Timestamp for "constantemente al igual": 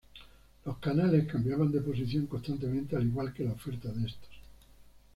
2.25-3.31